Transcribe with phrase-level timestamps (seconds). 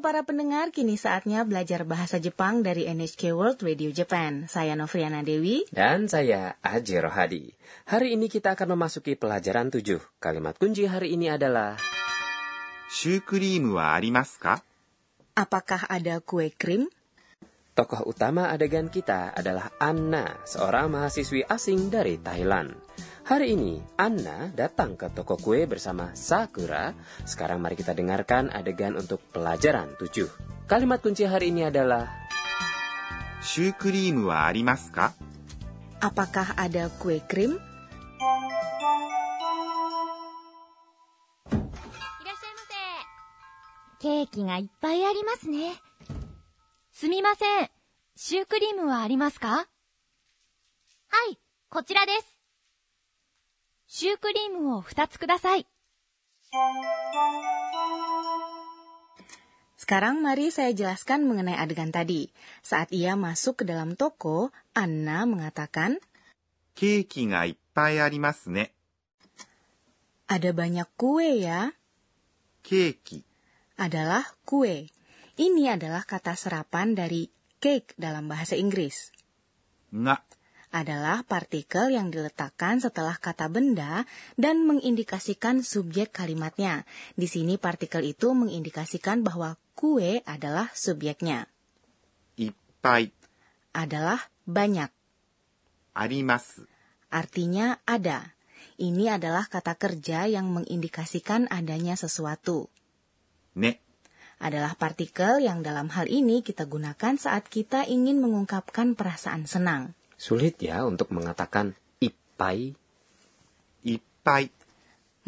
[0.00, 4.48] Para pendengar, kini saatnya belajar bahasa Jepang dari NHK World Radio Japan.
[4.48, 5.68] Saya Novriana Dewi.
[5.68, 7.52] Dan saya Aji Rohadi.
[7.84, 10.00] Hari ini kita akan memasuki pelajaran 7.
[10.16, 11.76] Kalimat kunci hari ini adalah...
[15.36, 16.88] Apakah ada kue krim?
[17.80, 22.76] Tokoh utama adegan kita adalah Anna, seorang mahasiswi asing dari Thailand.
[23.24, 26.92] Hari ini, Anna datang ke toko kue bersama Sakura.
[27.24, 30.68] Sekarang mari kita dengarkan adegan untuk pelajaran 7.
[30.68, 32.04] Kalimat kunci hari ini adalah...
[33.40, 35.16] Wa arimasu ka?
[36.04, 37.56] Apakah ada kue krim?
[44.04, 45.72] Keiki ga ippai arimasu ne.
[47.00, 47.70] すみません。
[48.14, 49.64] シュークリームはありますかは
[51.32, 51.38] い、
[51.70, 52.36] こちらです。
[53.86, 55.66] シュークリームを2つください。
[59.80, 62.28] Sekarang mari saya jelaskan mengenai adegan tadi.
[62.60, 66.04] Saat ia masuk ke dalam toko, Anna mengatakan,
[66.74, 68.74] ケーキがいっぱいありますね。
[70.28, 71.72] ada banyak kue ya.
[72.62, 73.24] ケーキ
[73.78, 74.92] Adalah kue.
[75.40, 77.24] Ini adalah kata serapan dari
[77.64, 79.08] cake dalam bahasa Inggris.
[79.88, 80.20] Nga
[80.68, 84.04] adalah partikel yang diletakkan setelah kata benda
[84.36, 86.84] dan mengindikasikan subjek kalimatnya.
[87.16, 91.48] Di sini partikel itu mengindikasikan bahwa kue adalah subjeknya.
[92.36, 93.08] Ippai
[93.72, 94.92] adalah banyak.
[95.96, 96.68] Arimasu
[97.08, 98.36] artinya ada.
[98.76, 102.68] Ini adalah kata kerja yang mengindikasikan adanya sesuatu.
[103.56, 103.89] Ne
[104.40, 109.92] adalah partikel yang dalam hal ini kita gunakan saat kita ingin mengungkapkan perasaan senang.
[110.16, 112.72] Sulit ya untuk mengatakan ipai.
[113.84, 114.48] Ipai.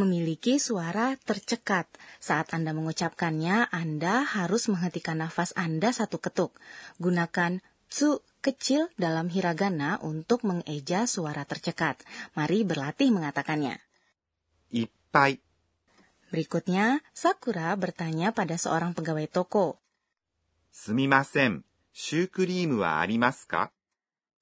[0.00, 1.84] Memiliki suara tercekat.
[2.16, 6.56] Saat Anda mengucapkannya, Anda harus menghentikan nafas Anda satu ketuk.
[6.96, 7.60] Gunakan
[7.92, 12.00] su kecil dalam hiragana untuk mengeja suara tercekat.
[12.32, 13.76] Mari berlatih mengatakannya.
[14.72, 15.51] Ipai.
[16.32, 19.76] Berikutnya, Sakura bertanya pada seorang pegawai toko.
[20.72, 21.60] Sumimasen,
[22.80, 23.04] wa?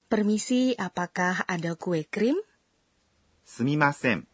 [0.06, 2.39] Permisi, apakah ada kue krim?
[3.43, 4.31] Sumimasen.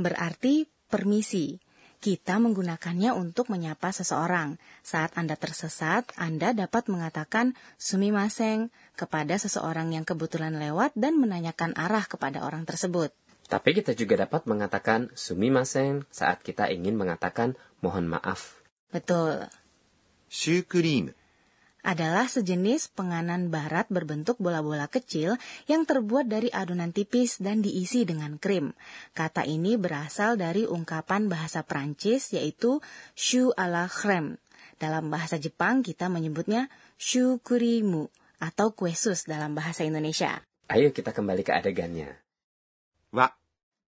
[0.00, 1.60] Berarti permisi.
[2.00, 4.56] Kita menggunakannya untuk menyapa seseorang.
[4.80, 12.04] Saat Anda tersesat, Anda dapat mengatakan sumimasen kepada seseorang yang kebetulan lewat dan menanyakan arah
[12.08, 13.12] kepada orang tersebut.
[13.44, 18.64] Tapi kita juga dapat mengatakan sumimasen saat kita ingin mengatakan mohon maaf.
[18.88, 19.46] Betul.
[20.32, 21.12] Shukrim
[21.84, 25.36] adalah sejenis penganan barat berbentuk bola-bola kecil
[25.68, 28.72] yang terbuat dari adonan tipis dan diisi dengan krim.
[29.12, 32.80] Kata ini berasal dari ungkapan bahasa Prancis yaitu
[33.12, 33.86] shu à la.
[34.74, 38.08] Dalam bahasa Jepang kita menyebutnya shukurimu
[38.42, 40.40] atau kue sus dalam bahasa Indonesia.
[40.72, 42.23] Ayo kita kembali ke adegannya
[43.14, 43.30] wa.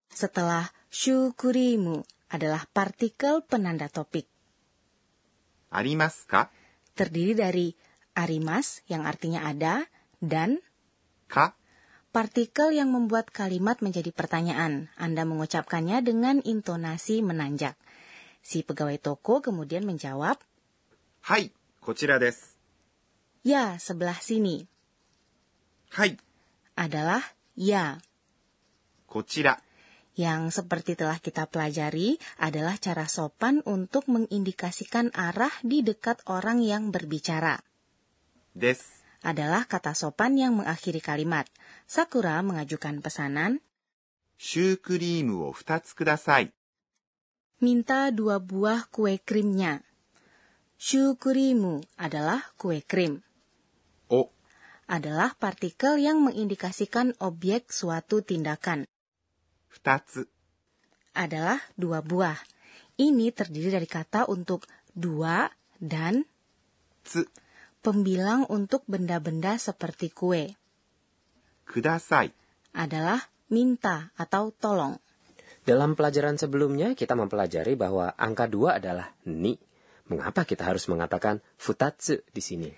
[0.07, 4.31] Setelah syukurimu adalah partikel penanda topik.
[5.75, 6.49] Arimas ka?
[6.95, 7.69] Terdiri dari
[8.15, 9.85] arimas yang artinya ada
[10.23, 10.63] dan
[11.27, 11.59] ka
[12.17, 14.89] partikel yang membuat kalimat menjadi pertanyaan.
[14.97, 17.77] Anda mengucapkannya dengan intonasi menanjak.
[18.41, 20.41] Si pegawai toko kemudian menjawab,
[21.27, 21.53] Hai,
[21.85, 22.57] kochira desu.
[23.45, 24.65] Ya, sebelah sini.
[25.93, 26.17] Hai.
[26.79, 27.21] Adalah
[27.53, 28.01] ya.
[29.16, 29.60] こちら
[30.16, 36.92] Yang seperti telah kita pelajari adalah cara sopan untuk mengindikasikan arah di dekat orang yang
[36.92, 37.64] berbicara.
[38.56, 39.04] です。
[39.24, 41.48] Adalah kata sopan yang mengakhiri kalimat.
[41.88, 43.64] Sakura mengajukan pesanan,
[44.38, 46.52] シュークリームを2つください。
[47.62, 49.86] minta dua buah kue krimnya.
[50.82, 53.22] Shukurimu adalah kue krim.
[54.10, 54.34] お
[54.90, 58.90] Adalah partikel yang mengindikasikan objek suatu tindakan.
[61.17, 62.37] Adalah dua buah.
[62.97, 66.25] Ini terdiri dari kata untuk dua dan
[67.05, 67.25] tsu.
[67.85, 70.51] Pembilang untuk benda-benda seperti kue.
[71.69, 72.33] Kudasai
[72.75, 74.99] adalah minta atau tolong.
[75.67, 79.59] Dalam pelajaran sebelumnya kita mempelajari bahwa angka dua adalah ni.
[80.07, 82.71] Mengapa kita harus mengatakan futatsu di sini?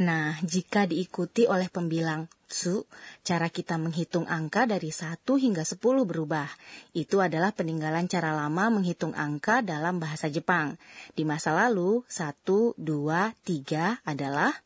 [0.00, 2.88] Nah, jika diikuti oleh pembilang tsu,
[3.20, 6.48] cara kita menghitung angka dari 1 hingga 10 berubah.
[6.96, 10.80] Itu adalah peninggalan cara lama menghitung angka dalam bahasa Jepang.
[11.12, 14.56] Di masa lalu, 1, 2, 3 adalah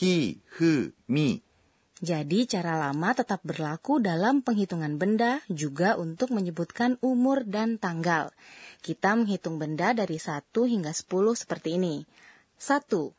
[0.00, 1.44] hi, hu, mi.
[1.98, 8.32] Jadi cara lama tetap berlaku dalam penghitungan benda juga untuk menyebutkan umur dan tanggal.
[8.80, 12.06] Kita menghitung benda dari 1 hingga 10 seperti ini.
[12.56, 13.12] 1.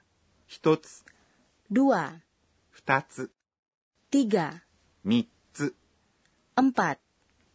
[0.50, 1.09] Hitotsu
[1.71, 2.21] dua,
[2.71, 3.31] 二つ、
[4.11, 4.63] tiga,
[5.05, 5.75] 三つ、
[6.57, 6.99] empat,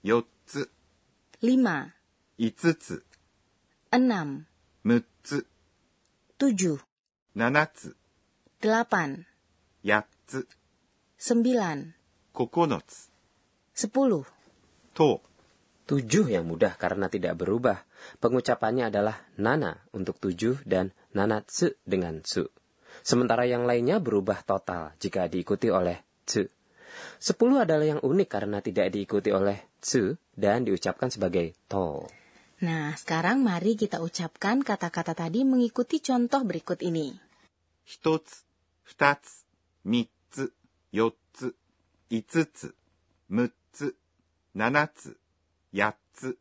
[0.03, 0.69] 四つ、
[1.41, 1.93] lima,
[2.37, 3.03] 五つ、
[3.91, 4.45] enam,
[4.83, 5.45] 六つ、
[6.37, 6.79] tujuh,
[7.35, 7.95] 七つ、
[8.61, 9.25] delapan,
[9.83, 10.47] 八つ、
[11.17, 11.93] sembilan,
[12.33, 13.09] 九つ、
[13.73, 14.25] sepuluh.
[14.93, 15.21] と、
[15.89, 17.81] Tujuh yang mudah karena tidak berubah.
[18.21, 22.45] Pengucapannya adalah nana untuk tujuh dan nanatsu dengan su.
[23.00, 26.46] Sementara yang lainnya berubah total jika diikuti oleh zu.
[27.18, 32.06] Sepuluh adalah yang unik karena tidak diikuti oleh zu dan diucapkan sebagai to.
[32.62, 37.12] Nah, sekarang mari kita ucapkan kata-kata tadi mengikuti contoh berikut ini.
[37.84, 38.46] Hitotsu,
[38.86, 39.44] futatsu,
[39.84, 40.48] mitsu,
[40.94, 41.52] yotsu,
[42.08, 42.72] itsutsu,
[43.34, 43.92] mutsu,
[44.56, 45.12] nanatsu,
[45.74, 46.38] yatsu,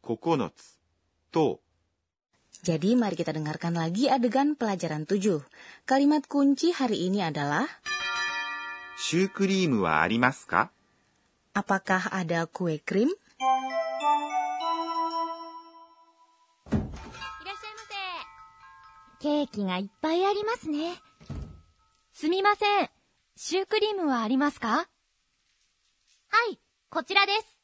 [0.00, 0.80] kokonotsu,
[1.34, 1.60] to.
[2.62, 5.42] Jadi mari kita dengarkan lagi adegan pelajaran 7.
[5.84, 7.66] Kalimat kunci hari ini adalah
[8.96, 10.70] シュークリームはありますか
[11.52, 13.08] apakah ada kue krim?
[13.08, 13.18] いら
[17.52, 17.94] っしゃいませ。
[19.20, 20.94] ケーキがいっぱいありますね。
[22.12, 22.88] すみません。
[23.36, 24.86] シュークリームはありますかは
[26.50, 27.58] い、こちらです。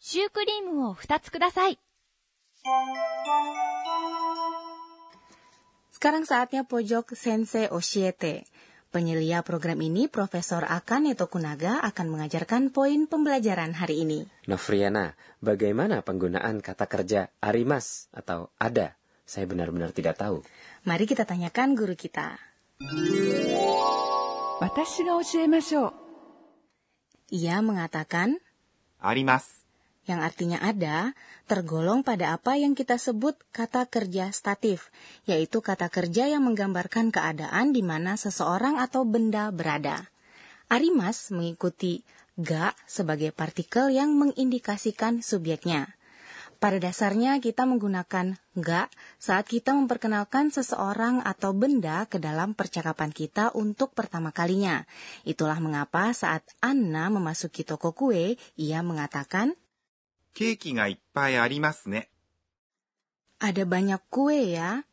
[0.00, 1.78] シュークリームを2つください。
[5.98, 8.46] Sekarang saatnya pojok Sensei Oshiete.
[8.88, 14.24] Penyelia program ini, Profesor Akane Tokunaga akan mengajarkan poin pembelajaran hari ini.
[14.48, 15.12] Nofriana,
[15.44, 18.96] bagaimana penggunaan kata kerja arimas atau ada?
[19.28, 20.40] Saya benar-benar tidak tahu.
[20.88, 22.40] Mari kita tanyakan guru kita.
[27.28, 28.40] Ia mengatakan,
[29.04, 29.67] Arimas
[30.08, 31.12] yang artinya ada,
[31.44, 34.88] tergolong pada apa yang kita sebut kata kerja statif,
[35.28, 40.08] yaitu kata kerja yang menggambarkan keadaan di mana seseorang atau benda berada.
[40.72, 42.02] Arimas mengikuti
[42.40, 45.92] ga sebagai partikel yang mengindikasikan subjeknya.
[46.58, 48.90] Pada dasarnya kita menggunakan ga
[49.22, 54.82] saat kita memperkenalkan seseorang atau benda ke dalam percakapan kita untuk pertama kalinya.
[55.22, 59.54] Itulah mengapa saat Anna memasuki toko kue, ia mengatakan,
[63.42, 64.86] ada banyak kue ya.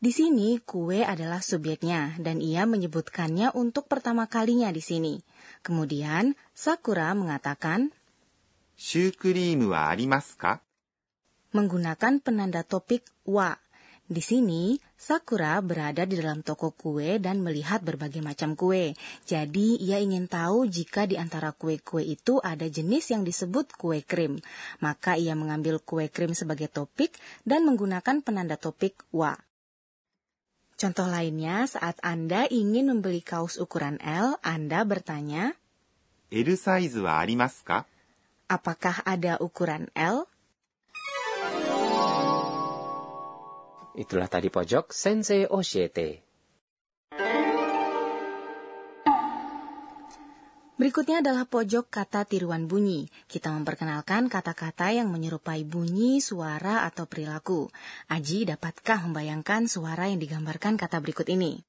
[0.00, 5.20] Di sini kue adalah subjeknya dan ia menyebutkannya untuk pertama kalinya di sini.
[5.60, 7.92] Kemudian Sakura mengatakan,
[8.80, 10.64] "Shukurimu wa arimasu ka?"
[11.52, 13.61] menggunakan penanda topik wa
[14.02, 18.98] di sini, Sakura berada di dalam toko kue dan melihat berbagai macam kue.
[19.24, 24.42] Jadi, ia ingin tahu jika di antara kue-kue itu ada jenis yang disebut kue krim.
[24.82, 27.14] Maka ia mengambil kue krim sebagai topik
[27.46, 29.38] dan menggunakan penanda topik wa.
[30.82, 35.54] Contoh lainnya, saat Anda ingin membeli kaos ukuran L, Anda bertanya,
[36.32, 37.22] L size wa?
[38.50, 40.26] Apakah ada ukuran L?
[43.92, 46.32] Itulah tadi pojok Sensei Oshiete.
[50.80, 53.06] Berikutnya adalah pojok kata tiruan bunyi.
[53.28, 57.70] Kita memperkenalkan kata-kata yang menyerupai bunyi, suara, atau perilaku.
[58.10, 61.62] Aji, dapatkah membayangkan suara yang digambarkan kata berikut ini?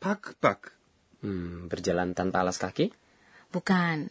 [0.00, 0.72] Pak, pak.
[1.20, 2.94] Hmm, berjalan tanpa alas kaki?
[3.52, 4.08] Bukan.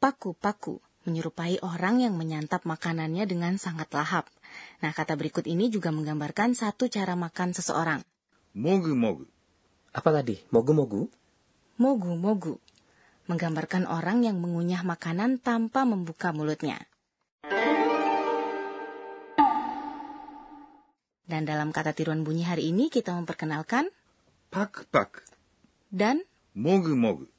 [0.00, 0.80] Paku, paku.
[1.02, 4.30] Menyerupai orang yang menyantap makanannya dengan sangat lahap.
[4.84, 8.00] Nah, kata berikut ini juga menggambarkan satu cara makan seseorang.
[8.52, 9.24] Mogu-mogu.
[9.96, 10.36] Apa tadi?
[10.52, 11.08] Mogu-mogu?
[11.80, 12.60] Mogu-mogu.
[13.32, 16.76] Menggambarkan orang yang mengunyah makanan tanpa membuka mulutnya.
[21.24, 23.88] Dan dalam kata tiruan bunyi hari ini kita memperkenalkan
[24.52, 25.24] pak-pak
[25.88, 26.20] dan
[26.52, 27.31] mogu-mogu.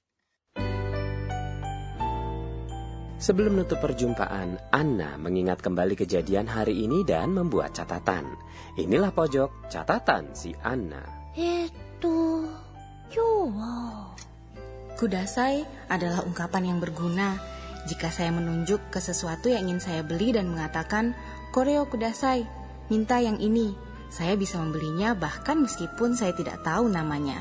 [3.24, 8.36] Sebelum menutup perjumpaan, Anna mengingat kembali kejadian hari ini dan membuat catatan.
[8.76, 11.32] Inilah pojok catatan si Anna.
[11.32, 12.44] Itu
[13.16, 14.12] Yuwo.
[15.00, 17.40] Kudasai adalah ungkapan yang berguna
[17.88, 21.16] jika saya menunjuk ke sesuatu yang ingin saya beli dan mengatakan
[21.56, 22.44] Koreo kudasai,
[22.92, 23.72] minta yang ini.
[24.12, 27.40] Saya bisa membelinya bahkan meskipun saya tidak tahu namanya.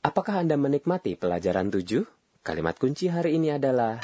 [0.00, 2.19] Apakah Anda menikmati pelajaran 7?
[2.49, 4.01] Kalimat kunci hari ini adalah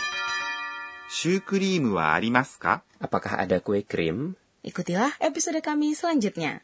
[1.12, 4.40] シュークリームはありますか Apakah ada kue krim?
[4.64, 6.62] Ikutilah episode kami selanjutnya.